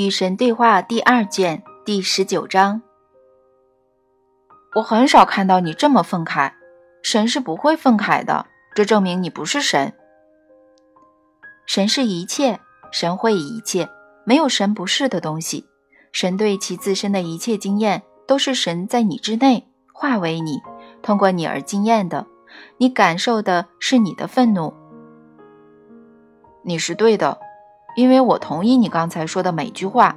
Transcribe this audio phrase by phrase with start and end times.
[0.00, 2.80] 与神对话第二卷第十九章。
[4.74, 6.54] 我很少看到你这么愤慨，
[7.02, 9.92] 神是不会愤慨的，这证明你不是神。
[11.66, 12.60] 神是一切，
[12.90, 13.90] 神会一切，
[14.24, 15.66] 没有神不是的东西。
[16.12, 20.62] 神对其自身的一切经验，都是神在你之内化为你，
[21.02, 22.26] 通过你而经验的。
[22.78, 24.72] 你感受的是你的愤怒，
[26.64, 27.38] 你是对的。
[28.00, 30.16] 因为我同意你刚才说的每句话。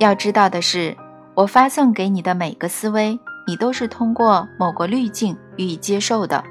[0.00, 0.96] 要知道的是，
[1.36, 6.42] 我发送给你的每个思维，你都是通过某个滤镜予以接受的。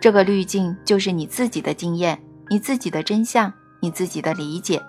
[0.00, 4.82] 这个滤镜就是你自己的经验、你自己的真相、你自己的理解、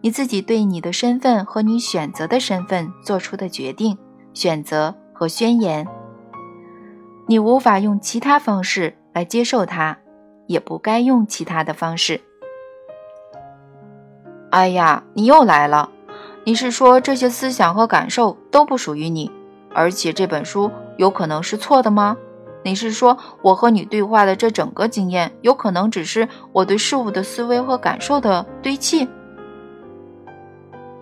[0.00, 3.98] 你自己对你的身份和你选择的身份做出的决定、
[4.32, 5.84] 选择和宣言。
[7.26, 9.98] 你无法用其他方式来接受它，
[10.46, 12.20] 也不该用其他的方式。
[14.54, 15.90] 哎呀，你又来了！
[16.44, 19.28] 你是说这些思想和感受都不属于你，
[19.72, 22.16] 而且这本书有可能是错的吗？
[22.62, 29.08] 你是说我和你对话的这整个经验有可能只是我对事物的思维和感受的堆砌？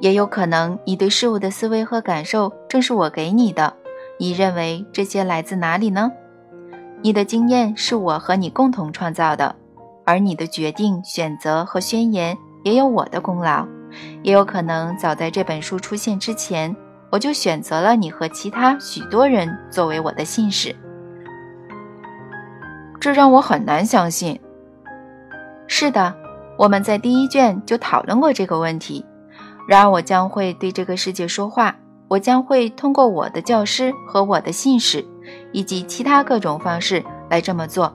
[0.00, 3.75] 也有可能你对事物的思维和感受正是我给你的。
[4.19, 6.11] 你认为这些来自哪里呢？
[7.03, 9.55] 你的经验是我和你共同创造的，
[10.06, 12.39] 而你的决定、选择和宣言。
[12.62, 13.66] 也有我的功劳，
[14.22, 16.74] 也有可能早在这本书出现之前，
[17.10, 20.74] 我就选择了你和其他许多人作为我的信使。
[23.00, 24.38] 这让我很难相信。
[25.66, 26.14] 是的，
[26.56, 29.05] 我们在第一卷就讨论过这个问题。
[29.68, 31.74] 然而，我将会对这个世界说话，
[32.08, 35.05] 我将会通过我的教师和我的信使，
[35.52, 37.92] 以及其他各种方式来这么做。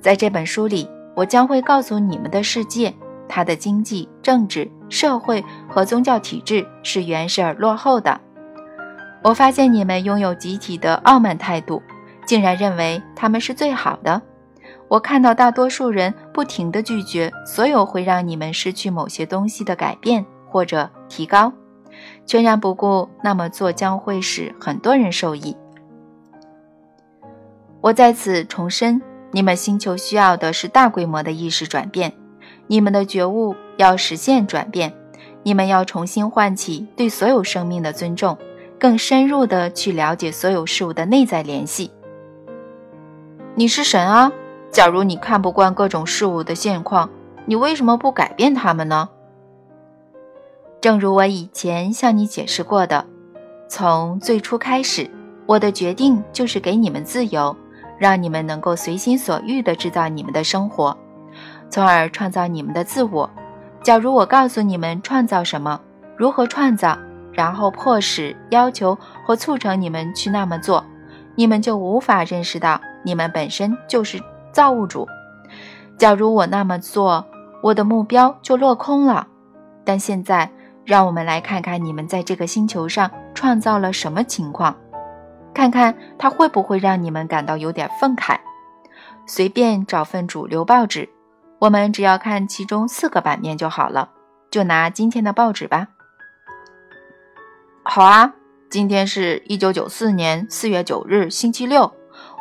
[0.00, 2.94] 在这本书里，我将会告诉你们的世界。
[3.30, 8.20] 他的经济、政治、社会和宗教体制是原始而落后的。
[9.22, 11.80] 我发现你们拥有集体的傲慢态度，
[12.26, 14.20] 竟然认为他们是最好的。
[14.88, 21.52] 我看到大多数人不停地拒绝所有会让你们失去某些东西的改变或者提高，
[22.26, 25.56] 全然不顾那么做将会使很多人受益。
[27.80, 29.00] 我在此重申，
[29.30, 32.12] 你们星球需要的是大规模的意识转变。
[32.70, 34.92] 你们的觉悟要实现转变，
[35.42, 38.38] 你们要重新唤起对所有生命的尊重，
[38.78, 41.90] 更深入的去了解所有事物的内在联系。
[43.56, 44.30] 你是神啊！
[44.70, 47.10] 假如你看不惯各种事物的现况，
[47.44, 49.08] 你为什么不改变它们呢？
[50.80, 53.04] 正如我以前向你解释过的，
[53.66, 55.10] 从最初开始，
[55.44, 57.56] 我的决定就是给你们自由，
[57.98, 60.96] 让你们能够随心所欲地制造你们的生活。
[61.70, 63.28] 从而创造你们的自我。
[63.82, 65.80] 假如我告诉你们创造什么，
[66.16, 66.98] 如何创造，
[67.32, 70.84] 然后迫使、要求或促成你们去那么做，
[71.34, 74.20] 你们就无法认识到你们本身就是
[74.52, 75.06] 造物主。
[75.96, 77.24] 假如我那么做，
[77.62, 79.26] 我的目标就落空了。
[79.84, 80.50] 但现在，
[80.84, 84.76] 让我们来看看你们在这个星球上创造了什么情况，
[85.54, 88.36] 看看它会不会让你们感到有点愤慨。
[89.26, 91.08] 随便找份主流报纸。
[91.60, 94.10] 我们只要看其中四个版面就好了。
[94.50, 95.88] 就拿今天的报纸吧。
[97.82, 98.32] 好啊，
[98.70, 101.92] 今天是一九九四年四月九日，星期六。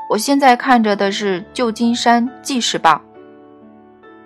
[0.09, 2.93] 我现在看着的是《旧金山纪事报》。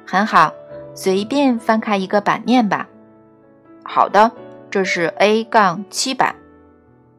[0.05, 0.53] 很好，
[0.93, 2.87] 随便翻开一个版面吧。
[3.83, 4.31] 好的，
[4.69, 6.35] 这是 A 杠七版。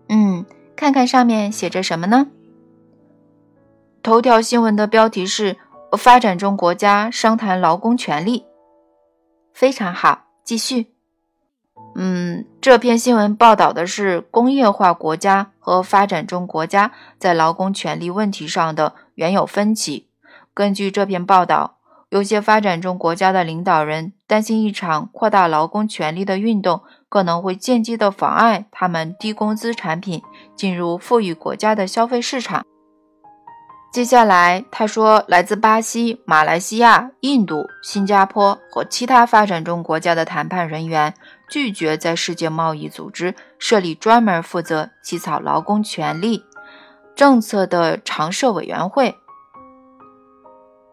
[0.09, 0.47] 嗯，
[0.77, 2.29] 看看上面写着什么呢？
[4.01, 5.57] 头条新闻的标题是。
[5.97, 8.45] 发展中国家商谈劳工权利，
[9.53, 10.25] 非常好。
[10.45, 10.89] 继续。
[11.97, 20.09] 嗯，这篇新闻报道的是工业化国家和发展中国家在劳工权利问题上的原有分歧。
[20.53, 21.79] 根据这篇报道，
[22.11, 30.23] 有些发展中国家的领导人担心一场扩大劳工权利的运动可能会间接的妨碍他们低工资产品
[30.55, 32.67] 进入富裕国家的消费市场。
[33.95, 41.15] 接下来，他说，来自巴西、马来西亚、印度、新加坡和其他发展中国家的谈判人员
[41.49, 46.43] 拒绝在世界贸易组织设立专门负责起草劳工权利
[47.15, 49.15] 政策的常设委员会。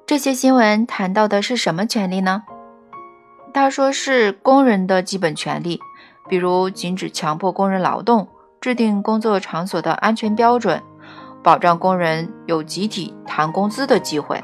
[0.06, 2.44] 这些新闻谈到的是什么权利呢？
[3.52, 5.80] 他说是工人的基本权利，
[6.30, 8.28] 比如禁止强迫工人劳动，
[8.62, 10.84] 制定工作场所的安全标准。
[11.44, 14.42] 保障工人有集体谈工资的机会。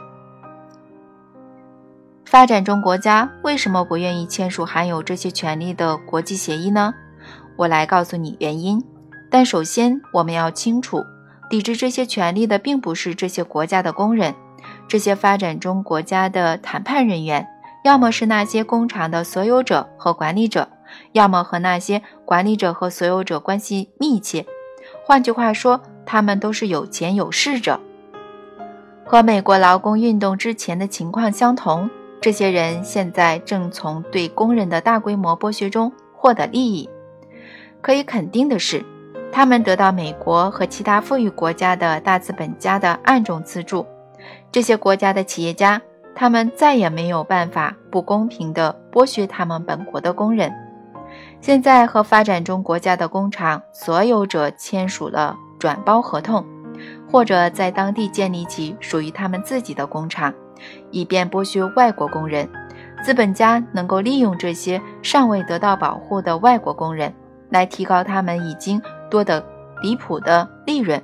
[2.25, 6.94] 发展中国家为什么不愿意签署含有这些权利的国际协议呢？
[7.55, 8.83] 我来告诉你原因。
[9.29, 11.03] 但首先，我们要清楚，
[11.49, 14.33] 抵制这些权利的并不是这些国家的工人，
[14.88, 17.47] 这些发展中国家的谈判人员，
[17.83, 20.69] 要么是那些工厂的所有者和管理者，
[21.11, 24.45] 要么和那些管理者和所有者关系密切。
[25.05, 27.80] 换句话说，他们都是有钱有势者。
[29.06, 31.88] 和美国劳工运动之前的情况相同。
[32.19, 36.89] 这些人现在正从对工人的大规模剥削中获得利益。
[37.80, 38.83] 可以肯定的是，
[39.31, 43.86] 他们得到美国和其他富裕国家的大资本家的暗中资助。
[44.51, 45.80] 这些国家的企业家，
[46.15, 50.51] 他们再也没有办法不公平地剥削他们本国的工人。
[51.39, 56.45] 现在和发展中国家的工厂所有者签署了转包合同，
[57.09, 60.33] 或者在当地建立起属于他们自己的工厂。
[60.89, 62.50] 以便剥削外国工人，
[63.04, 67.13] 资本家能够利用这些尚未得到保护的外国工人，
[67.50, 69.45] 来提高他们已经多得
[69.83, 71.00] 离谱的利润。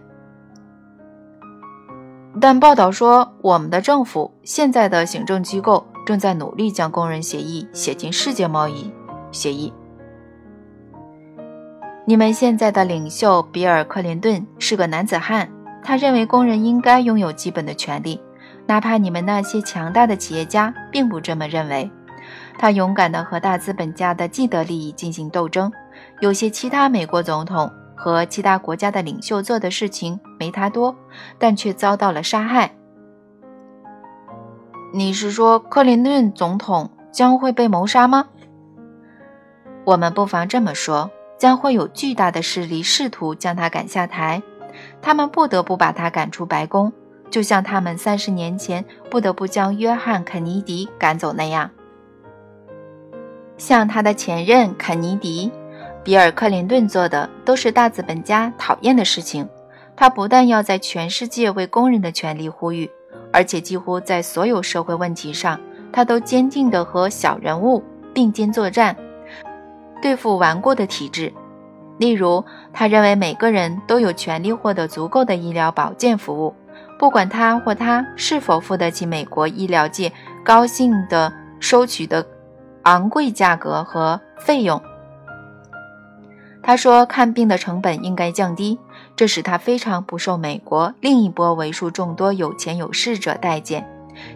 [2.41, 8.91] 但报道说，我们的政府现在的行政机构正在努力将工人协议写进世界贸易
[9.31, 9.71] 协议。
[12.05, 15.49] 你们现在的领袖比尔·克林顿是个男子汉，
[15.81, 18.21] 他认为工人应该拥有基本的权利。
[18.65, 21.89] 哪怕你们那些强大的企业家并不这么认为，
[22.57, 25.71] 他勇敢地和大资本家的既得利益进行斗争。
[26.19, 30.93] 有些其他美国总统和其他国家的领袖做的事情没他多，
[31.39, 32.75] 但却遭到了杀害。
[34.93, 38.25] 你是说克林顿总统将会被谋杀吗？
[39.85, 41.09] 我们不妨这么说：
[41.43, 44.41] 将会有巨大的势力试图将他赶下台，
[45.01, 46.89] 他们不得不把他赶出白宫。
[47.29, 51.69] 就像他们三十年前不得不将约翰·肯尼迪赶走那样，
[53.57, 55.51] 像他的前任肯尼迪、
[56.01, 59.45] 比尔·克林顿做的都是大资本家讨厌的事情。
[59.97, 62.89] 他不但要在全世界为工人的权利呼吁，
[63.33, 65.59] 而且几乎在所有社会问题上，
[65.91, 68.95] 他都坚定地和小人物并肩作战，
[70.03, 71.31] 对付顽固的体制。
[71.97, 76.53] 例如，他认为每个人都有权利获得足够的医疗保健服务。
[76.99, 80.11] 不管他或他是否付得起美国医疗界
[80.43, 82.25] 高兴的收取的
[82.83, 84.81] 昂贵价格和费用，
[86.61, 88.77] 他说看病的成本应该降低，
[89.15, 93.87] 这使他非常不受美国另一波为数众多有钱有势者待见，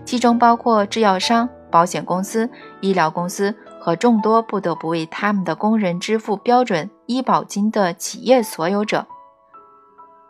[0.06, 2.50] 其中包括制药商、保险公司、
[2.81, 3.54] 医疗公司
[3.88, 9.07] 和众多不得不为他们的工人支付标准医保金的企业所有者。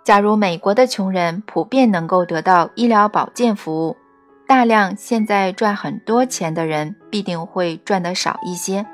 [0.04, 3.98] 假如美国的穷人普遍能够得到医疗保健服务，
[4.48, 8.86] 大量现在赚很多钱的人必定会赚得少一些。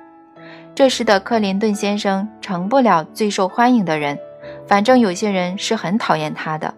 [0.74, 4.18] 这使得克林顿先生成不了最受欢迎的人。
[4.65, 6.74] 反正有些人是很讨厌他的，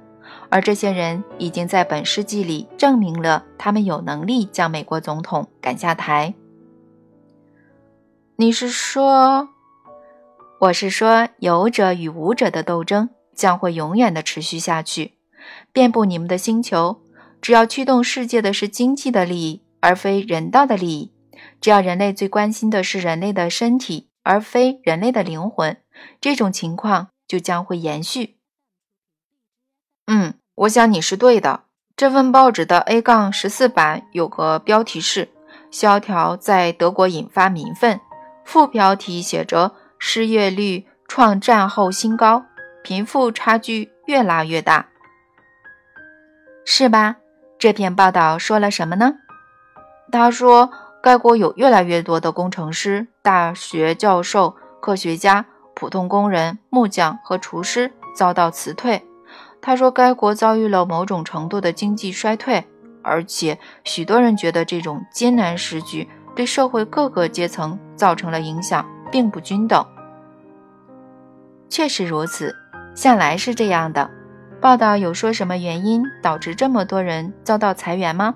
[0.49, 6.33] 而这些人已经在本世纪里证明了他们有能力将美国总统赶下台。
[8.37, 9.47] 你是说？
[10.59, 13.09] 我是说，有者与无者的斗争。
[13.33, 15.13] 将会永远的持续下去，
[15.73, 17.01] 遍布你们的星球。
[17.41, 21.11] 只要驱动世界的是经济的利益，而非人道的利益；
[21.59, 25.77] 只要人类最关心的是人类的身体，而非人类的灵魂，
[26.21, 28.37] 这种情况就将会延续。
[30.07, 31.63] 嗯，我想你是对的。
[31.97, 35.27] 这份报纸的 A 杠十四版有个标题是
[35.69, 37.99] “萧条在德国引发民愤”，
[38.45, 42.45] 副标题写着“失业率创战后新高”。
[42.85, 44.85] 贫富差距越拉越大，
[46.63, 47.15] 是吧？
[47.57, 49.15] 这篇报道说了什么呢？
[50.11, 50.69] 他说，
[51.01, 59.03] 该国有越来越多的工程师、大学教授、科学家、普通工人、木匠和厨师遭到辞退。
[59.59, 62.67] 他说，该国遭遇了某种程度的经济衰退，
[63.01, 69.85] 而且许多人觉得这种艰难时局对社会各个阶层造成了影响，并不均等。
[71.69, 72.55] 确实如此。
[72.95, 74.09] 向来是这样的。
[74.61, 78.35] 报道有说什么原因导致这么多人遭到裁员吗？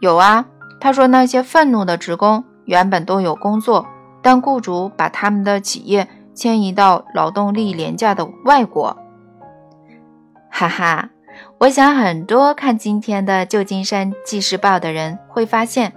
[0.00, 0.46] 有啊，
[0.80, 3.84] 他说那些愤怒的职工原本都有工作，
[4.22, 8.96] 但雇主把他们的企业迁移到劳动力廉价的外国。
[10.48, 11.10] 哈哈，
[11.58, 15.92] 我想很多看今天的旧金山纪事报的人会发现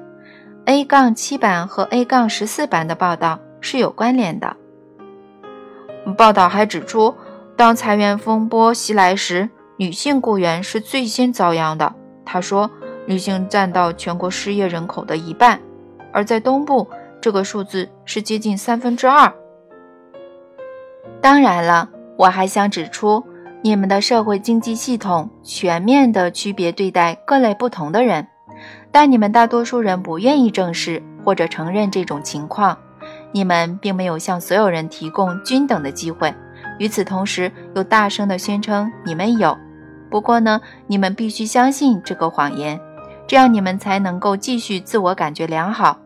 [0.65, 4.55] ，A 杠七版和 A 杠十四版的报道是有关联的。
[6.17, 7.15] 报道还指出，
[7.55, 11.93] 当裁员风波袭来时，女性雇员是最先遭殃的。
[12.25, 12.69] 他说，
[13.05, 15.59] 女性占到全国失业人口的一半，
[16.11, 16.87] 而在东部，
[17.21, 19.33] 这个数字是接近三分之二。
[21.21, 23.23] 当然了，我还想指出，
[23.61, 28.27] 你们的社会经济系统全面的区别对待各类不同的人，
[28.93, 32.77] 但你们大多数人不愿意正视或者承认这种情况。
[33.31, 36.33] 你们并没有向所有人提供均等的机会，
[36.77, 39.57] 与此同时又大声地宣称你们有。
[40.11, 42.79] 不过呢，你们必须相信这个谎言，
[43.25, 45.97] 这样你们才能够继续自我感觉良好。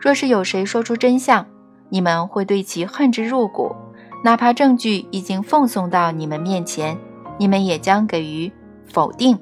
[0.00, 1.44] 若是有谁说出真相，
[1.90, 3.76] 你们会对其恨之入骨，
[4.24, 6.96] 哪怕证据已经奉送到你们面前，
[7.38, 8.50] 你们也将给予
[8.88, 9.38] 否定。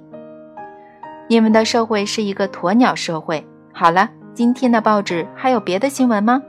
[1.30, 3.46] 你们的社会是一个鸵鸟社会。
[3.72, 6.42] 好了，今天的报纸还有别的新闻吗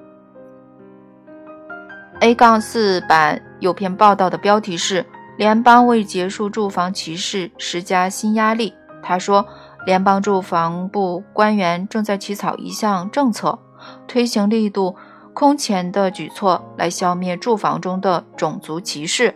[2.22, 5.06] ？A 杠四版有篇报道的标题是
[5.38, 8.74] “联邦为结束住房歧视施加新压力”。
[9.04, 9.46] 他说，
[9.86, 13.60] 联邦住房部官员正在起草一项政策，
[14.08, 14.96] 推行力度
[15.34, 19.36] 空前的举措来消灭住房中的种族歧视。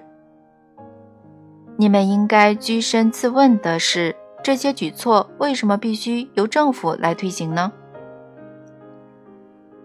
[1.78, 7.72] 你们应该居身自问的是，这些举措为什么必须由政府来推行呢？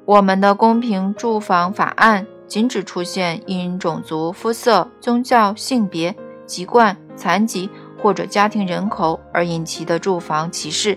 [0.05, 2.27] 我们的公平住房法案。
[2.49, 7.69] 禁止出现因种族、肤色、宗教、性别、籍贯、残疾
[8.01, 10.97] 或者家庭人口而引起的住房歧视。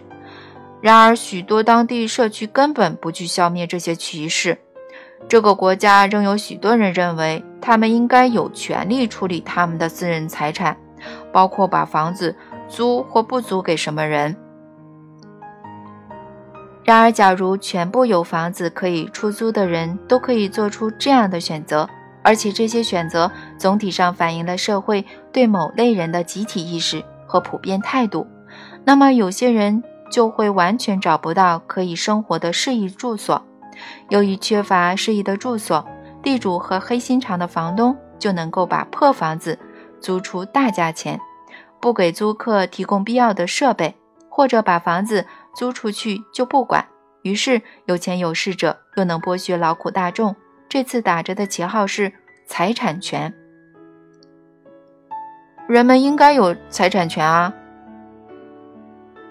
[0.80, 4.58] 然而，许多当地社区根本不去消灭这些歧视。
[5.28, 10.78] 这个国家仍有许多人认为，他们应该有权利处理他们的私人财产，
[11.34, 12.34] 包括把房子
[12.72, 14.36] 租或不租给什么人。
[16.84, 21.88] 然而，假如全部有房子可以出租的人都可以做出这样的选择，
[22.24, 28.26] 而且这些选择总体上反映了社会对某类人的集体意识和普遍态度，
[28.84, 33.42] 那么有些人就会完全找不到可以生活的适宜住所。
[34.10, 35.86] 由于缺乏适宜的住所，
[36.24, 39.58] 地主和黑心肠的房东就能够把破房子
[40.00, 41.20] 租出大价钱，
[41.82, 43.96] 不给租客提供必要的设备，
[44.30, 45.26] 或者把房子。
[45.54, 46.88] 租出去就不管，
[47.24, 50.34] 于是有钱有势者又能剥削劳苦大众。
[50.70, 52.14] 这次打着的旗号是
[52.48, 53.34] 财产权，
[55.68, 57.54] 人们应该有财产权啊。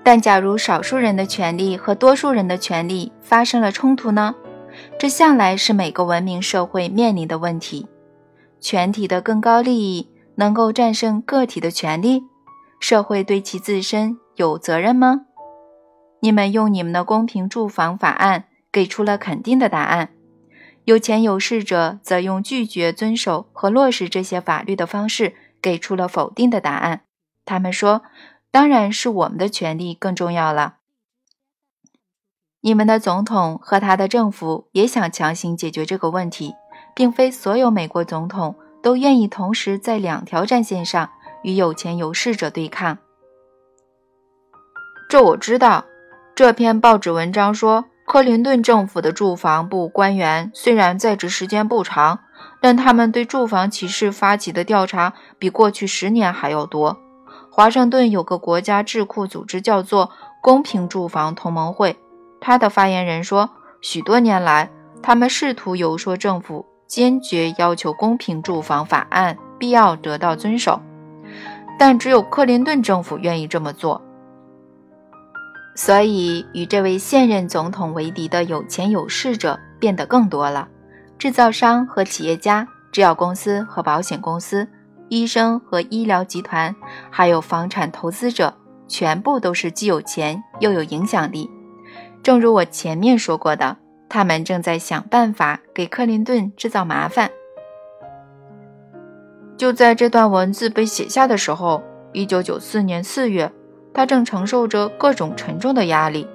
[0.02, 4.34] 但假如少数人的权利和多数人的权利发生了冲突呢？
[4.98, 7.88] 这向来是每个文明社会面临的问题。
[8.60, 12.22] 全体的更高利益能够战胜个体的权利，
[12.80, 15.26] 社会对其自身有责任吗？
[16.20, 20.10] 你们用你们的公平住房法案给出了肯定的答案，
[20.84, 27.02] 有钱有势者则用拒绝遵守和落实这些法律的方式给出了否定的答案。
[27.44, 28.02] 他们说
[28.50, 30.76] ：“当然是我们的权利更重要了。”
[32.62, 36.54] 你们的总统和他的政府也想强行解决这个问题，
[36.94, 41.10] 并非所有美国总统都愿意同时在两条战线上
[41.42, 42.98] 与有钱有势者对抗。
[45.08, 45.84] 这我知道。
[46.36, 52.20] 这篇报纸文章说，克林顿政府的住房部官员虽然在职时间不长，
[52.62, 56.96] 但他们对住房歧视发起的调查比过去十年还要多。
[57.50, 61.98] 华盛顿有个国家智库组织叫做公平住房同盟会，
[62.40, 63.50] 他的发言人说，
[63.82, 64.70] 许多年来，
[65.02, 70.80] 他们试图游说政府坚决要求公平住房法案必要得到遵守，
[71.80, 74.02] 但只有克林顿政府愿意这么做。
[75.74, 80.68] 所以，与这位现任总统为敌的有钱有势者变得更多了。
[81.18, 84.68] 制造商和企业家、制药公司和保险公司、
[85.08, 86.76] 医生和医疗集团，
[87.08, 88.52] 还有房产投资者，
[88.86, 91.48] 全部都是既有钱又有影响力。
[92.22, 97.30] 正如我前面说过的，他们正在想办法给克林顿制造麻烦。
[99.60, 101.82] 就在这段文字被写下的时候，
[102.14, 103.52] 一九九四年四月。
[103.92, 106.26] 他正承受着各种沉重的压力。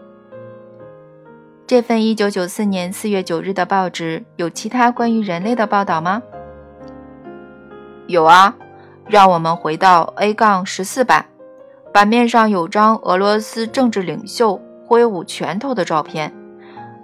[1.66, 6.22] 这份1994年4月9日的报纸有其他关于人类的报道吗？
[8.06, 8.56] 有啊，
[9.08, 11.26] 让我们回到 A 杠十四版，
[11.92, 16.32] 版面上有张俄罗斯政治领袖挥舞拳头的照片，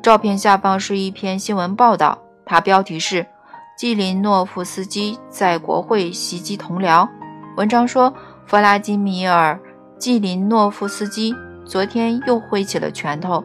[0.03, 3.25] 照片下方是一篇新闻报道，它标题是
[3.81, 7.09] “季林诺夫斯基在国会袭击同僚”。
[7.57, 8.13] 文章说，
[8.45, 9.59] 弗拉基米尔。
[9.97, 11.35] 季林诺夫斯基
[11.65, 13.43] 昨天又挥起了拳头，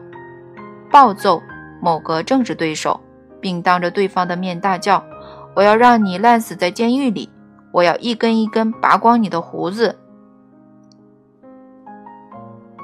[0.91, 1.41] 暴揍
[1.81, 3.01] 某个政治对手，
[3.41, 5.03] 并当着对方的面大叫
[5.57, 7.27] ：“我要让你烂死在监狱里！
[7.71, 9.97] 我要一根一根拔光你的胡子！”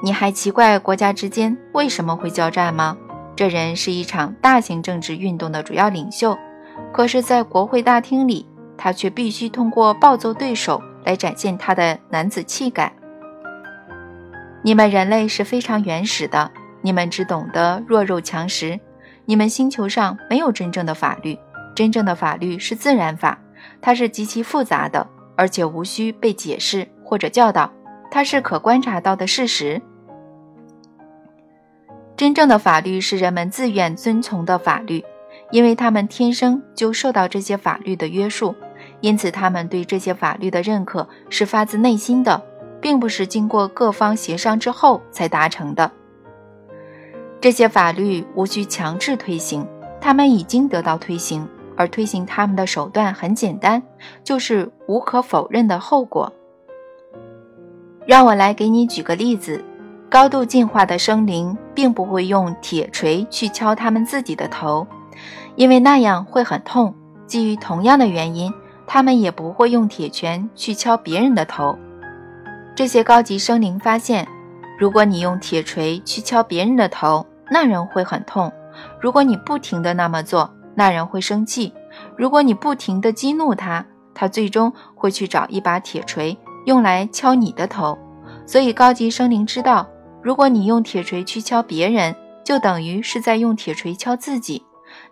[0.02, 2.96] 你还奇怪国家之间为什么会交战吗？
[3.36, 6.36] 这人是一场大型政治运动的主要领袖，
[6.94, 8.46] 可是，在国会大厅里，
[8.78, 12.92] 他却必须通过暴揍对手来展现他的男子气概。
[14.62, 16.48] 你们人类是非常原始的，
[16.82, 18.78] 你们只懂得弱肉强食。
[19.24, 21.36] 你们星球上没有真正的法律，
[21.74, 23.36] 真正的法律是自然法，
[23.82, 25.04] 它是极其复杂的，
[25.36, 27.68] 而且无需被解释或者教导，
[28.08, 29.82] 它是可观察到的事实。
[32.16, 35.04] 真正的法律是人们自愿遵从的法律，
[35.54, 38.52] 因为他们天生就受到这些法律的约束，
[39.00, 42.42] 因此他们对这些法律的认可是发自内心的，
[42.80, 45.88] 并不是经过各方协商之后才达成的。
[47.40, 49.64] 这些法律无需强制推行，
[50.00, 53.80] 他们已经得到推行，而推行他们的手段很简单，
[54.24, 56.32] 就是无可否认的后果。
[58.04, 59.64] 让我来给你举个例子。
[60.10, 64.86] 高度进化的生灵并不会用铁锤去敲他们自己的头，
[65.56, 66.94] 因为那样会很痛。
[67.26, 68.52] 基于同样的原因，
[68.86, 71.76] 他们也不会用铁拳去敲别人的头。
[72.74, 74.26] 这些高级生灵发现，
[74.78, 78.50] 如果你用铁锤去敲别人的头，那人会很痛；
[79.00, 81.72] 如果你不停的那么做，那人会生气；
[82.16, 87.96] 如果你不停地激怒他，他最终会去找一把铁锤用来敲你的头。
[88.44, 89.86] 所以，高级生灵知道。
[90.22, 94.64] 如果你用铁锤去敲别人，就等于是在用铁锤敲自己。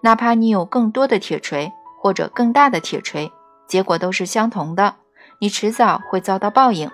[0.02, 3.30] 哪怕你有更多的铁锤或者更大的铁锤，
[3.68, 4.96] 结果都是相同的。
[5.38, 6.90] 你迟早会遭到报应。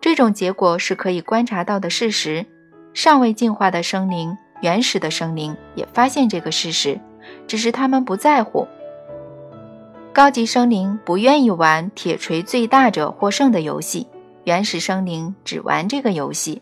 [0.00, 2.46] 这种结果是可以观察到的事实。
[2.92, 7.00] 尚未进化的生灵、原始的生灵也发现这个事实，
[7.46, 8.66] 只是他们不在乎。
[10.12, 14.06] 高级生灵不愿意玩铁锤最大者获胜的游戏，
[14.44, 16.60] 原始生灵只玩这个游戏。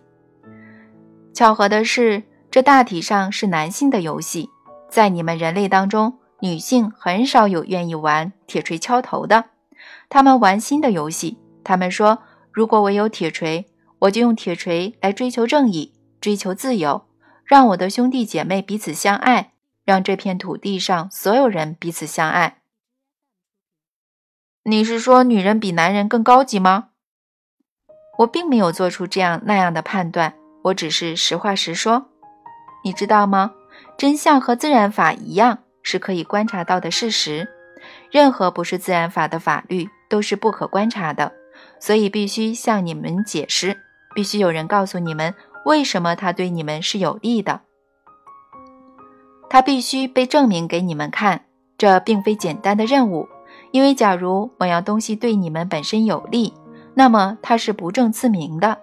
[1.32, 4.50] 巧合的是，这大体上是男性的游戏。
[4.88, 9.46] 在你们人类当中，女性很少有愿意玩铁锤敲头的。
[10.08, 11.38] 他们玩新的游戏。
[11.64, 13.66] 他们说：“如果我有铁锤，
[13.98, 17.06] 我就用铁锤来追求正义，追求自由，
[17.44, 19.52] 让我的兄弟姐妹彼此相爱，
[19.84, 22.62] 让这片土地上所有人彼此相爱。”
[24.64, 26.88] 你是说女人比男人更高级吗？
[28.18, 30.34] 我并没有做出这样那样的判断。
[30.64, 32.06] 我只是实话实说，
[32.82, 33.52] 你知道吗？
[33.98, 37.48] 真相和自然法一样，是可以观察到的事实。
[38.12, 41.32] 任何不是自然法的法律都是不可观察的，
[41.80, 43.76] 所以必须向你们解释，
[44.14, 45.34] 必须有人告诉你们
[45.64, 47.62] 为什么它对你们是有利的。
[49.50, 53.28] 它必须被证明给你们看，这并非简单的任务，
[53.72, 56.54] 因为假如某样东西对你们本身有利，
[56.94, 58.78] 那么它是不证自明的。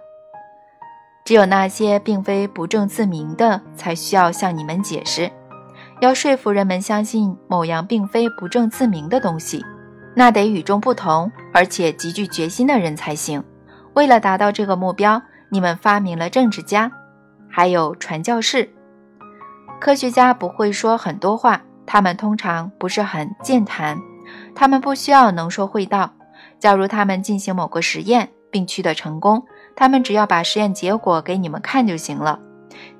[1.26, 5.28] 只有那些并非不证自明的，才需要向你们解释。
[6.00, 9.64] 要说服人们相信某样并非不证自明的东西，
[10.14, 13.42] 那得与众不同，而且极具决心的人才行。
[13.94, 16.92] 为了达到这个目标，你们发明了政治家，
[17.50, 18.70] 还有传教士。
[19.80, 23.98] 科学家不会说很多话，他们通常不是很健谈，
[24.54, 26.12] 他们不需要能说会道。
[26.60, 29.44] 假如他们进行某个实验并取得成功，
[29.76, 32.40] 他们只要把实验结果给你们看就行了，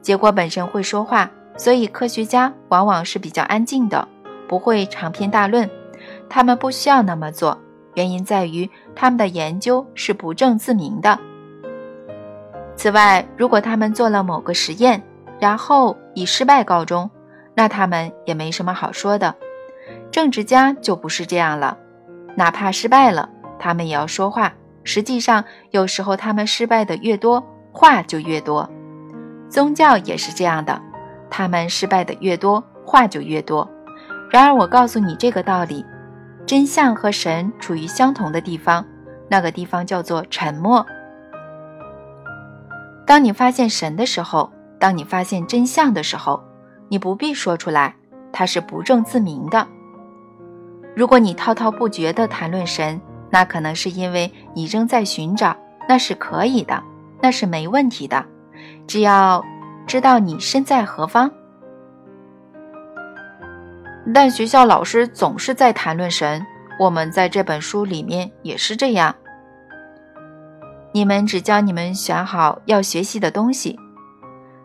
[0.03, 4.07] 结果本身会说话，所以科学家往往是比较安静的，
[4.47, 5.69] 不会长篇大论。
[6.29, 7.59] 他们不需要那么做，
[7.95, 11.19] 原因在于他们的研究是不证自明的。
[12.77, 15.03] 此外，如果他们做了某个实验，
[15.41, 17.11] 然后以失败告终，
[17.55, 19.35] 那他们也没什么好说的。
[20.11, 21.79] 政治家就不是这样了，
[22.35, 24.53] 哪怕失败了，他们也要说话。
[24.87, 28.71] 实际上，有时候他们失败的越多，话就越多。
[29.51, 30.81] 宗教也是这样的，
[31.29, 33.69] 他们失败的越多，话就越多。
[34.31, 35.85] 然而，我告诉你这个道理：
[36.47, 38.87] 真相和神处于相同的地方，
[39.29, 40.87] 那个地方叫做沉默。
[43.05, 46.43] 当你发现神的时候，当你发现真相的时候，
[46.89, 47.95] 你不必说出来，
[48.33, 49.67] 它是不证自明的。
[50.95, 55.57] 如果你滔滔不绝地谈论神，那可能是因为你仍在寻找，
[55.89, 56.83] 那是可以的，
[57.21, 58.25] 那是没问题的，
[58.87, 59.45] 只要
[59.87, 61.31] 知道你身在何方。
[64.15, 66.45] 但学校老师总是在谈论神，
[66.79, 69.15] 我们在这本书里面也是这样。
[70.93, 73.79] 你们只教你们选好要学习的东西。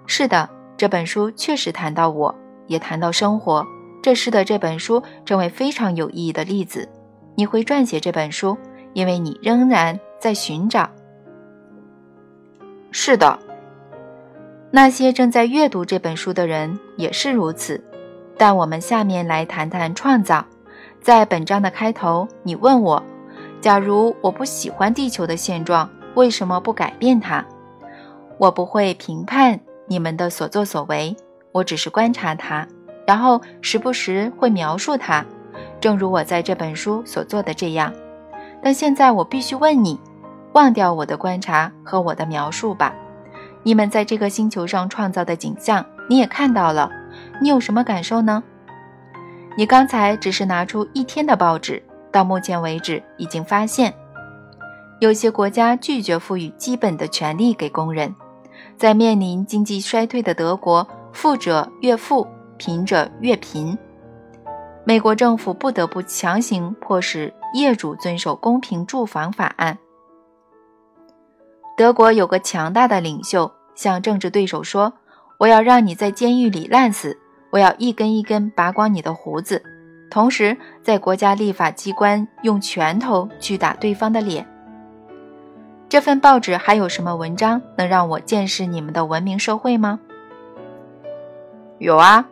[0.06, 0.47] 是的，
[0.78, 2.34] 这本书确实谈到我，
[2.67, 3.65] 也谈到生活，
[4.02, 6.88] 这是的这本书成为非常有意义的例子。
[7.36, 8.58] 你会撰写这本书，
[8.94, 10.89] 因为你仍然在寻找。
[12.91, 13.39] 是的，
[14.70, 17.82] 那些正在阅读这本书的人也是如此。
[18.38, 20.44] 但我们下面来谈谈创造。
[21.00, 23.02] 在本章的开头，你问我：
[23.60, 27.44] 假如我不喜欢地球的现状，为什么不改变它？
[28.38, 31.15] 我不会评判你们的所作所为，
[31.52, 32.67] 我只是观察它，
[33.06, 35.26] 然后时不时会描述它，
[35.82, 37.91] 正如我在这本书所做的这样。
[38.63, 40.00] 但现在我必须问你：
[40.54, 42.94] 忘掉我的观察和我的描述吧。
[43.63, 46.89] 你们在这个星球上创造的景象，你也看到了，
[47.41, 48.41] 你有什么感受呢？
[49.58, 53.94] 你刚才只是拿出一天的报纸，到目前为止已经发现，
[55.00, 58.15] 有些国家拒绝赋予基本的权利给工人，
[58.78, 62.26] 在面临经济衰退的德国，富者越富，
[62.58, 63.78] 贫者越贫。
[64.91, 69.77] 美国政府不得不强行迫使业主遵守公平住房法案。
[71.77, 74.91] 德国有个强大的领袖向政治对手说
[75.39, 77.17] ：“我要让你在监狱里烂死，
[77.51, 79.63] 我要一根一根拔光你的胡子。”
[80.12, 84.45] 同时，在国家立法机关用拳头去打对方的脸。
[85.88, 90.01] 这份报纸还有什么文章能让我见识你们的文明社会吗？
[91.80, 92.27] 有啊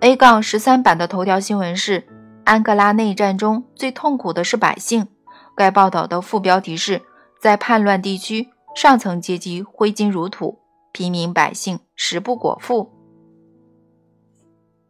[0.00, 2.06] ，A 杠十三版的头条新闻是：
[2.44, 5.08] 安哥拉内战中最痛苦的是百姓。
[5.54, 7.02] 该报道的副标题是：
[7.40, 8.50] 在叛乱地区。
[8.72, 10.60] 上层阶级挥金如土，
[10.92, 12.92] 平民百姓食不果腹。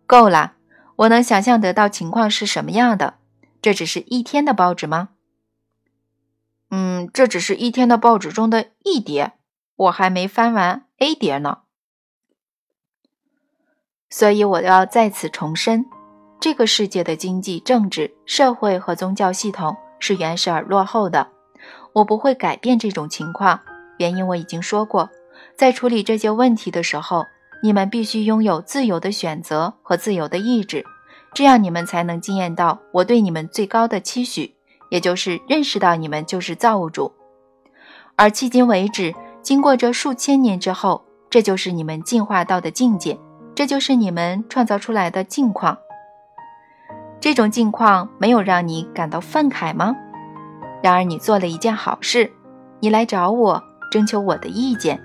[0.07, 0.53] 够了，
[0.96, 3.14] 我能想象得到情况是什么样的。
[3.62, 5.09] 这只是一天的报纸吗？
[6.70, 9.33] 嗯，这只是一天的报纸中的一叠，
[9.77, 11.61] 我还没翻完 A 叠呢。
[14.11, 15.87] 所以我要再次重申，
[16.40, 21.27] 这个世界的经济、政治、社会和宗教系统是原始而落后的。
[21.92, 23.59] 我不会改变这种情况。
[23.99, 25.09] 原因我已经说过，
[25.57, 27.25] 在处理这些问题的时候，
[27.62, 30.85] 你们必须拥有自由的选择和自由的意志，
[31.33, 34.55] 这样你们才能惊艳到我对你们最高的期许，
[34.88, 37.12] 也就是认识到你们就是造物主。
[38.16, 43.18] 而迄今为止，经过这数千年之后，这就是你们进化到的境界，
[43.54, 45.78] 这就是你们创造出来的境况。
[47.20, 49.94] 这种境况没有让你感到愤慨吗？
[50.82, 52.30] 然而你做了一件好事，
[52.80, 53.62] 你来找我。
[53.90, 55.00] 征求我的意见。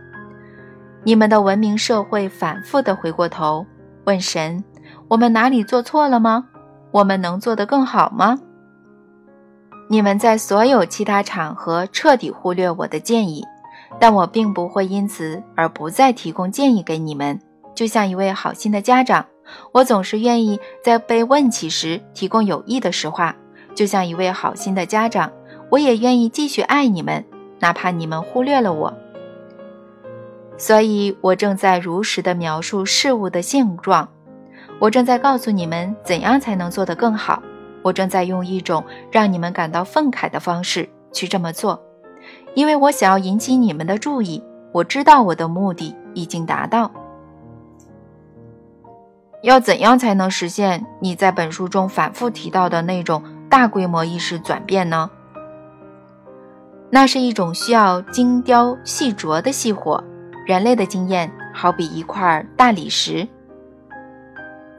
[1.04, 3.66] 你们的文明社会反复地回过头
[4.04, 4.64] 问神
[5.10, 6.46] ：“我们哪里做错了吗？
[6.92, 8.38] 我们能做得更好吗？”
[9.90, 13.44] 你们在所有其他场合彻底忽略我的建议，
[14.00, 17.40] 但我并不会因此而不再提供建议给你们。
[17.76, 19.26] 就像一位好心的家长，
[19.74, 23.36] 我总是愿意在被问起时提供有益的实话。
[23.76, 25.32] 就像一位好心的家长，
[25.70, 27.24] 我也愿意继续爱你们。
[27.60, 28.94] 哪怕你们忽略了我，
[30.58, 34.08] 所以我正在如实的描述事物的现状。
[34.80, 37.42] 我正在告诉你们怎样才能做得更好。
[37.82, 41.82] 我正在用一种让你们感到愤慨的方式去这么做，
[42.56, 44.44] 因为我想要引起你们的注意。
[44.72, 46.92] 我知道我的目的已经达到。
[49.46, 55.08] 要怎样才能实现你在本书中反复提到的那种大规模意识转变呢？
[56.90, 60.04] 那是一种需要精雕细琢的细活。
[60.48, 63.28] 人类的经验好比一块大理石，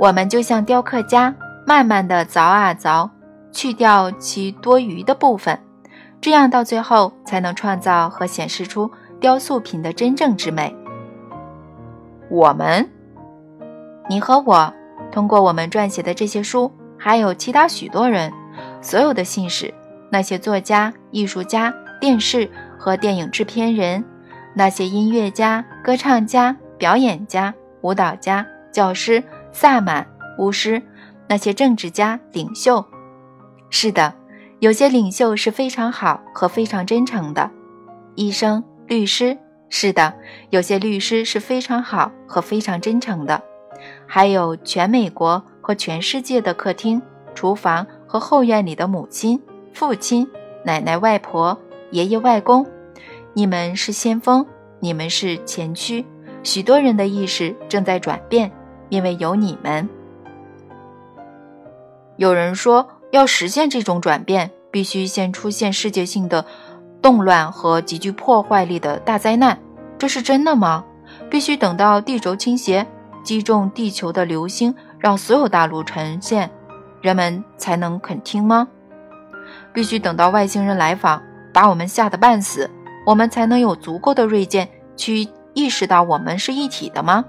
[0.00, 1.32] 我们就像雕刻家，
[1.64, 3.08] 慢慢地凿啊凿，
[3.52, 5.56] 去掉其多余的部分，
[6.20, 10.74] 这样到最后才能创造和显示出雕塑品的真正之美。
[12.28, 12.88] 我们，
[14.08, 14.72] 你和我，
[15.10, 18.32] 通过我们撰写的这些书，还有其他许多人，
[18.80, 19.72] 所有的信使，
[20.10, 21.72] 那些作家、艺术家。
[21.98, 22.46] 电视
[22.78, 24.04] 和电影制片人，
[24.54, 30.06] 那些音乐家、歌唱家、表演家、舞蹈家、教师、萨满、
[30.38, 30.82] 巫师，
[31.26, 32.84] 那些政治家、领袖。
[33.70, 34.12] 是的，
[34.58, 37.50] 有些领袖是非常好和非常真诚的。
[38.14, 39.38] 医生、律师，
[39.70, 40.12] 是的，
[40.50, 43.42] 有些律师是非常好和非常真诚的。
[44.06, 47.00] 还有全美国和全世界的客厅、
[47.34, 49.40] 厨房和后院里的母亲、
[49.72, 50.26] 父亲、
[50.64, 51.58] 奶奶、外婆。
[51.92, 52.66] 爷爷、外公，
[53.32, 54.44] 你们是先锋，
[54.80, 56.04] 你们是前驱。
[56.42, 58.50] 许多人的意识正在转变，
[58.88, 59.88] 因为有你们。
[62.16, 66.44] 有人说，要实现这种转变，必须先出现世界性的
[67.00, 69.56] 动乱和极具破坏力的大灾难。
[69.96, 70.84] 这是真的吗？
[71.30, 72.84] 必须等到地轴倾斜，
[73.26, 76.50] 击中地球的流星，让所有大陆沉陷，
[77.02, 78.68] 人们才能肯听吗？
[79.74, 81.20] 必须等到外星人来访。
[81.52, 82.70] 把我们吓得半死，
[83.06, 87.24] 我们才能有足够的锐剑去意识到我们是一体的吗？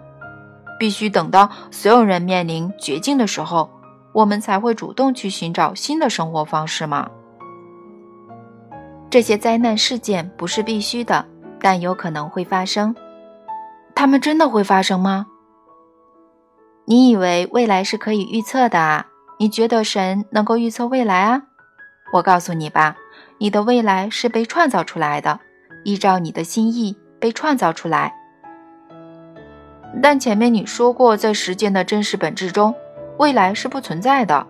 [0.77, 3.69] 必须等到所有人面临绝境的时候，
[4.11, 7.09] 我们才会主动去寻找新的生活方式吗？
[9.09, 11.25] 这些灾难事件不是必须的，
[11.61, 12.93] 但有可能会发生。
[13.95, 15.25] 他们真的会发生吗？
[16.89, 19.07] 你以为未来是可以预测的啊？
[19.39, 21.43] 你觉得神能够预测未来啊？
[22.13, 22.95] 我告诉你吧，
[23.39, 25.41] 你的未来是被创造出来的，
[25.83, 28.15] 依照你的心意被创造出来。
[30.01, 32.73] 但前面你说过，在时间的真实本质中，
[33.17, 34.47] 未来是不存在的，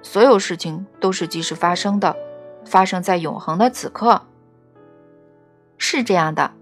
[0.00, 2.14] 所有事情都是即时发生的。
[2.64, 4.22] 发生在永恒的此刻，
[5.76, 6.52] 是这样的。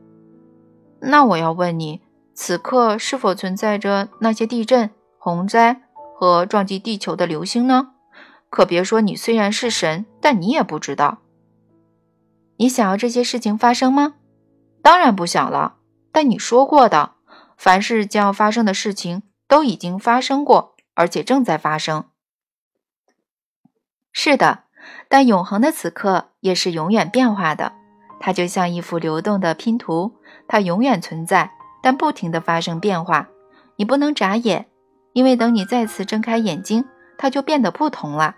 [1.00, 2.00] 那我要问你，
[2.32, 5.83] 此刻是否存在着那些地震、洪灾
[6.14, 7.90] 和撞击地球的流星呢？
[8.50, 11.18] 可别说你虽然是神，但你也不知道。
[12.57, 14.14] 你想要这些事情发生吗？
[14.83, 15.76] 当然不想了。
[16.11, 17.12] 但你说过的，
[17.57, 22.07] 凡是将要发生的事情都已经发生过，而且正在发生。
[24.12, 24.64] 是的。
[25.09, 27.74] 但永恒的此刻也是永远变化的，
[28.18, 31.52] 它就像一幅流动的拼图，它永远存在，
[31.83, 33.28] 但不停地发生变化。
[33.76, 34.68] 你不能眨眼，
[35.18, 36.85] 因为等你再次睁开眼睛，
[37.16, 38.37] 它就变得不同了。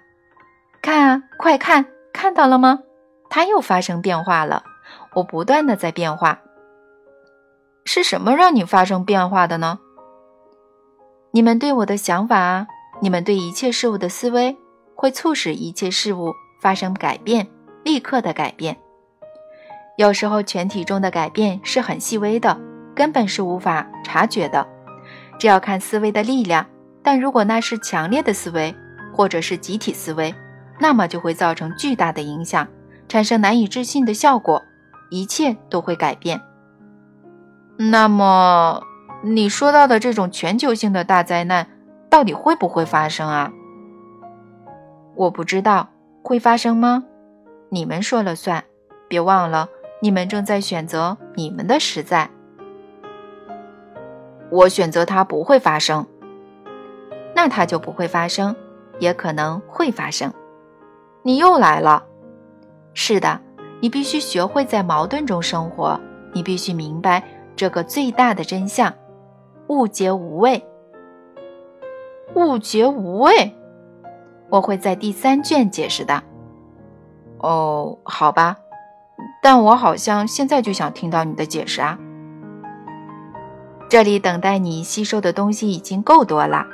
[0.80, 2.78] 看啊，快看，看到了吗？
[3.28, 4.62] 它又发生变化了。
[5.12, 6.40] 我不断的在变化。
[7.84, 9.78] 是什么让你发生变化的呢？
[11.32, 12.66] 你们对我的想法，
[13.00, 14.56] 你们对一切事物的思维。
[14.94, 17.46] 会促使一切事物发生改变，
[17.84, 18.74] 立刻的改变。
[19.98, 22.58] 有时候全体中的改变是很细微的，
[22.94, 24.66] 根本是无法察觉的，
[25.40, 26.64] 这要看思维的力量。
[27.02, 28.76] 但如果那是强烈的思维，
[29.12, 30.34] 或者是集体思维，
[30.78, 32.68] 那么就会造成巨大的影响，
[33.08, 34.62] 产生难以置信的效果，
[35.10, 36.40] 一切都会改变。
[37.78, 38.82] 那么
[39.24, 41.66] 你说到的这种全球性的大灾难，
[42.10, 43.50] 到底会不会发生啊？
[45.16, 45.88] 我不知道
[46.22, 47.04] 会发生吗？
[47.70, 48.62] 你们说了算。
[49.08, 49.68] 别忘了，
[50.02, 52.30] 你们正在选择你们的实在。
[54.50, 56.04] 我选择它不会发生，
[57.34, 58.54] 那它就不会发生，
[58.98, 60.32] 也可能会发生。
[61.22, 62.04] 你又来了。
[62.92, 63.40] 是的，
[63.80, 66.00] 你必须学会在矛盾中生活。
[66.32, 67.22] 你必须明白
[67.56, 68.92] 这个最大的真相：
[69.68, 70.64] 物皆无畏。
[72.34, 73.54] 物皆无畏。
[74.48, 76.22] 我会在第三卷解释的。
[77.38, 78.56] 哦，好吧，
[79.42, 81.98] 但我好像现在就想听到你的解释啊。
[83.90, 86.64] 这里等待你吸收的东西已经够多了，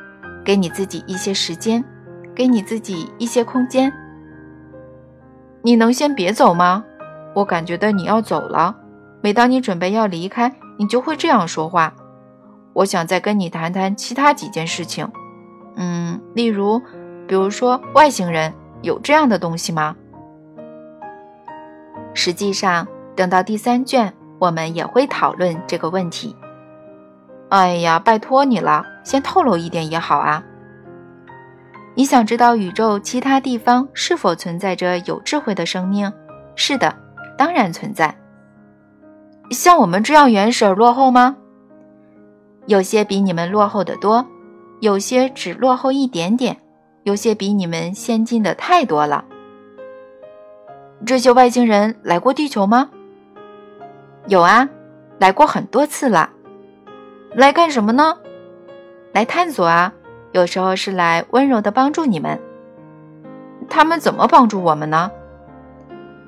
[0.45, 1.83] 给你自己一些时间，
[2.35, 3.91] 给你自己一些空间。
[5.63, 6.85] 你能先别走吗？
[7.35, 8.77] 我感觉到你要走了。
[9.23, 11.95] 每当你准备要离开，你就会这样说话。
[12.75, 15.11] 我想再跟你谈谈其他几件事情，
[15.77, 16.83] 嗯，例如。
[17.27, 19.97] 比如说，外星人有这样的东西吗？
[22.15, 26.37] 实际上，等到第三卷，我们也会讨论这个问题。
[27.49, 30.43] 哎呀，拜托你了，先透露一点也好啊。
[31.95, 36.13] 你想知道宇宙其他地方是否存在着有智慧的生命？
[36.55, 36.95] 是的，
[37.39, 38.15] 当然存在。
[39.51, 41.37] 像我们这样原始而落后吗？
[42.67, 44.27] 有些比你们落后的多，
[44.81, 46.57] 有些只落后一点点。
[47.05, 49.25] 有些比你们先进的太多了。
[51.07, 52.91] 这些外星人来过地球吗？
[54.27, 54.69] 有啊，
[55.21, 56.31] 来过很多次了。
[57.37, 58.17] 来干什么呢？
[59.13, 59.93] 来探索啊。
[60.33, 62.41] 有时候是来温柔的帮助你们。
[63.69, 65.11] 他们怎么帮助我们呢？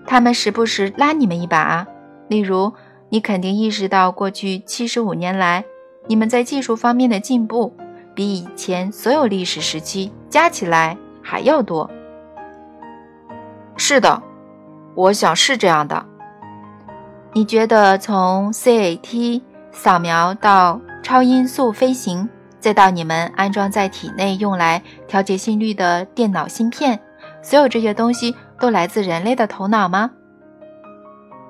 [0.06, 1.86] 他们时不时拉你们一把啊。
[2.28, 2.74] 例如，
[3.08, 5.64] 你肯定意识到过去七十五年来，
[6.06, 7.74] 你们在技术方面的进步。
[8.14, 11.90] 比以前所有历史时期加起来还要多。
[13.76, 14.22] 是的，
[14.94, 16.04] 我想是这样的。
[17.32, 19.40] 你觉得从 CAT
[19.70, 22.28] 扫描到超音速飞行，
[22.60, 27.00] 再到你们安装在体内用来调节心率的电脑芯片，
[27.40, 30.10] 所有这些东西都来自人类的头脑吗？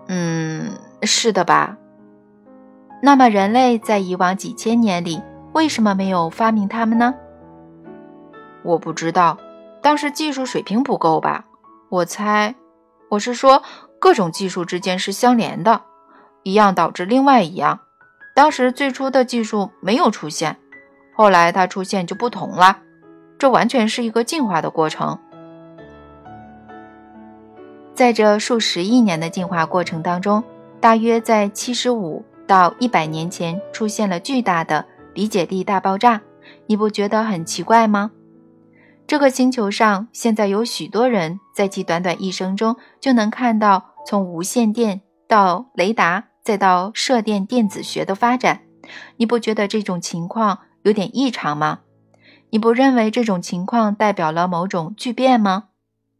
[0.06, 0.70] 嗯，
[1.02, 1.76] 是的吧。
[3.02, 5.20] 那么人类在以往几千年里。
[5.54, 7.12] 为什么没有发明它们呢？
[8.62, 9.36] 我不知道，
[9.82, 11.46] 当时技术水平不够吧？
[11.88, 12.54] 我猜，
[13.08, 13.64] 我是说
[13.98, 15.82] 各种技术之间是相连的，
[16.44, 17.80] 一样导致另外一样。
[18.38, 20.56] 当时最初的技术没有出现，
[21.12, 22.78] 后来它出现就不同了，
[23.36, 25.18] 这完全是一个进化的过程。
[27.94, 30.44] 在这数十亿年的进化过程当中，
[30.78, 36.20] 大约在七十五到一百年前出现了巨大的理解力大爆炸，
[36.66, 38.12] 你不觉得很奇怪吗？
[39.08, 48.62] 这个星球上现在有许多人在其短短一生中就能看到从无线电到雷达再到射电电子学的发展，
[49.18, 51.80] 你不觉得这种情况有点异常吗？
[52.48, 55.64] 你不认为这种情况代表了某种巨变吗？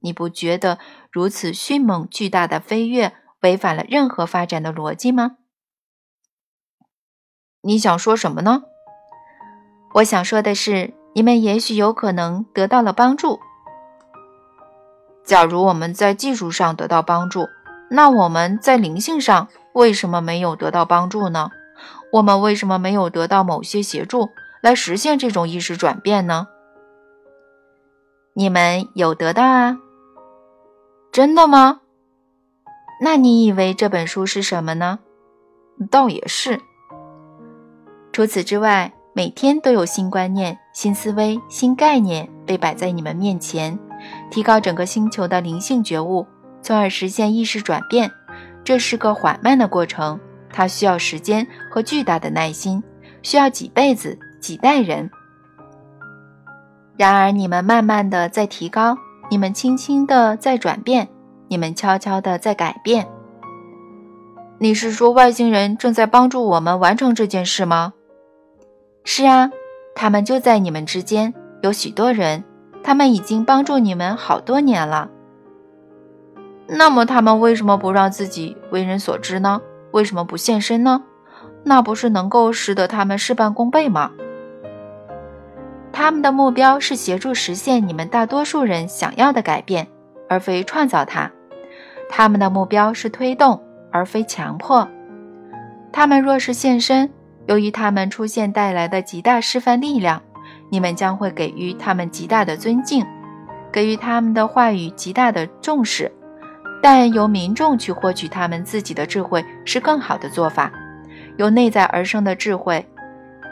[0.01, 0.79] 你不觉得
[1.11, 5.37] 如此迅猛巨大的飞跃违反了任何发展的逻辑吗？
[7.63, 8.65] 你想说什么呢？
[9.95, 13.41] 我想说的是，你们也许有可能得到了帮助。
[15.25, 17.47] 假如我们在技术上得到帮助，
[17.91, 21.51] 那我们在灵性上为什么没有得到帮助呢？
[22.13, 24.31] 我们为什么没有得到某些协助？
[24.61, 26.49] 来实现这种意识转变呢？
[28.35, 29.79] 你们有得到啊？
[31.13, 31.81] 真的吗？
[33.01, 34.99] 那你以为这本书是什么呢？
[35.91, 36.61] 倒也是。
[38.13, 43.79] 除此之外，每天都有新观念、新思维、新概念被摆在你们面前，
[44.31, 46.27] 提高整个星球的灵性觉悟，
[46.61, 48.11] 从而实现意识转变。
[48.65, 50.19] 这是个缓慢的过程，
[50.53, 52.83] 它需要时间和巨大的耐心，
[53.23, 54.19] 需要几辈子。
[54.41, 55.11] 几代人，
[56.97, 58.97] 然而你们慢慢的在提高，
[59.29, 61.09] 你们轻轻的在转变，
[61.49, 63.09] 你们悄悄的在改变。
[64.61, 67.95] 你是说外星人正在帮助我们完成这件事吗？
[69.03, 69.51] 是啊，
[69.97, 72.45] 他们就在你们之间，有许多人，
[72.85, 75.11] 他们已经帮助你们好多年了。
[76.71, 79.63] 那么他们为什么不让自己为人所知呢？
[79.91, 81.03] 为什么不现身呢？
[81.65, 84.11] 那不是能够使得他们事半功倍吗？
[85.91, 89.87] 他们的目标是协助实现你们大多数人想要的改变，
[90.29, 91.31] 而非创造它。
[92.11, 94.87] 他们的目标是推动，而非强迫。
[95.91, 97.11] 他们若是现身，
[97.47, 100.23] 由于他们出现带来的极大示范力量，
[100.71, 103.05] 你们将会给予他们极大的尊敬，
[103.73, 106.13] 给予他们的话语极大的重视。
[106.83, 110.71] 但由民众去获取他们自己的智慧是更好的做法。
[111.37, 112.85] 由内在而生的智慧。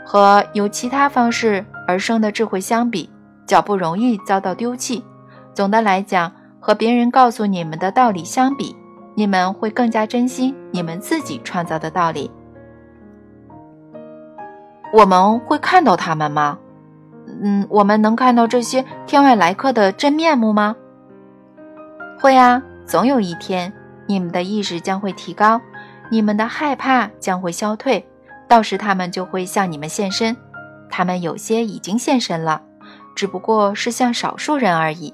[0.08, 3.10] 和由其他方式而生的智慧相比，
[3.44, 5.04] 较不容易遭到丢弃。
[5.52, 8.76] 总的来讲，和别人告诉你们的道理相比，
[9.16, 12.30] 你们会更加珍惜你们自己创造的道理。
[14.92, 16.56] 我们会看到他们吗？
[17.42, 20.76] 嗯，我们能看到这些天外来客的真面目吗？
[22.20, 23.72] 会啊，总有一天，
[24.06, 25.60] 你们的意识将会提高，
[26.08, 28.06] 你们的害怕将会消退。
[28.48, 30.36] 到时他们就会向你们现身，
[30.88, 32.62] 他们有些已经现身了，
[33.16, 35.12] 只不过是像少数人而已。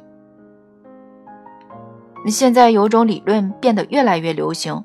[2.26, 4.84] 现在有种理论变得越来越流行，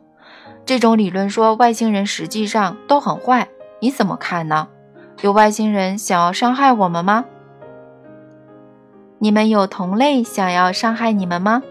[0.65, 3.49] 这种理论说外星人实际上都很坏，
[3.81, 4.69] 你怎么看呢？
[5.21, 7.25] 有外星人想要伤害我们吗？
[9.19, 11.61] 你们有同类想要伤害你们吗？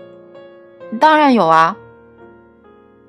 [1.00, 1.76] 当然有啊。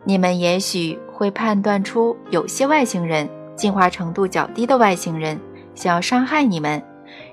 [0.03, 3.29] 你们也许会判断出有些外星人。
[3.57, 5.41] 进化程度较低的外星人
[5.73, 6.79] 想要伤害你们，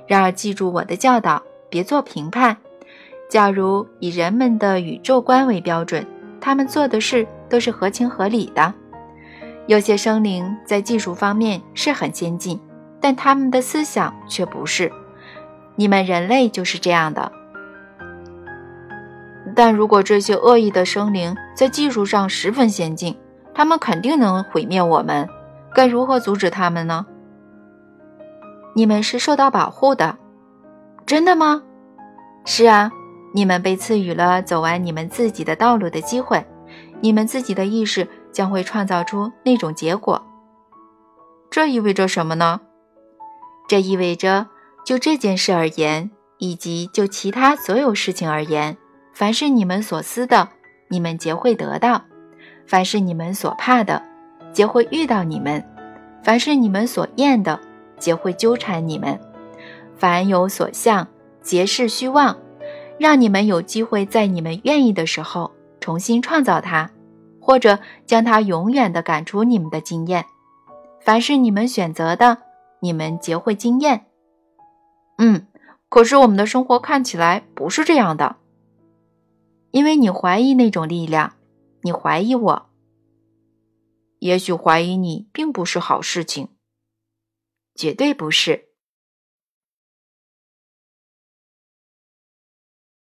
[0.07, 2.57] 然而记住我的教导，别做评判。
[3.29, 6.07] 假如以人们的宇宙观为标准，
[6.41, 8.73] 他们做的事都是合情合理的。
[9.67, 12.59] 有些生灵在技术方面是很先进，
[13.03, 14.91] 但他们的思想却不是。
[15.77, 17.31] 你们人类就是这样的。
[19.55, 23.17] 但如果这些恶意的生灵在技术上十分先进，
[23.55, 25.29] 他们肯定能毁灭我们。
[25.75, 27.07] 该如何阻止他们呢？
[28.75, 30.19] 你们是受到保护的，
[31.07, 31.63] 真的吗？
[32.45, 32.91] 是啊，
[33.33, 36.45] 你们被赐予了走完你们自己的道路的机会，
[37.01, 40.21] 你们自己的意识将会创造出那种结果。
[41.51, 42.61] 这意味着什么呢？
[43.69, 44.49] 这意味着，
[44.85, 48.77] 就这件事而言，以及就其他所有事情而言，
[49.15, 50.49] 凡是你们所思的，
[50.89, 52.03] 你们皆会得到；
[52.67, 54.03] 凡是你们所怕的。
[54.53, 55.65] 皆会遇到你们，
[56.23, 57.59] 凡是你们所厌的，
[57.97, 59.17] 皆会纠缠你们；
[59.97, 61.07] 凡有所向，
[61.43, 62.37] 皆是虚妄，
[62.99, 66.91] 让你们有机会在你们愿意的时候重新创造它，
[67.41, 70.25] 或者将它永远的赶出你们的经验。
[71.01, 72.39] 凡是你们选择的，
[72.81, 74.07] 你们皆会经验。
[75.19, 75.47] 嗯，
[75.89, 78.37] 可是我们的生活看起来不是这样的，
[79.75, 81.37] 因为你怀疑那种力量，
[81.83, 82.71] 你怀疑我。
[84.21, 86.51] 也许怀疑你并不是好事情，
[87.75, 88.69] 绝对不是。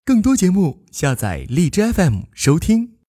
[0.05, 2.94] 更多节目，下载荔枝 FM 收听。